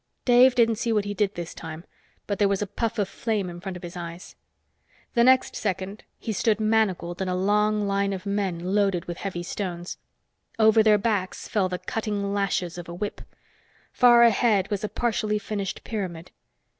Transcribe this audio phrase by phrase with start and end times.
[0.25, 1.83] Dave didn't see what he did this time,
[2.25, 4.35] but there was a puff of flame in front of his eyes.
[5.13, 9.43] The next second, he stood manacled in a long line of men loaded with heavy
[9.43, 9.99] stones.
[10.57, 13.21] Over their backs fell the cutting lashes of a whip.
[13.93, 16.31] Far ahead was a partially finished pyramid.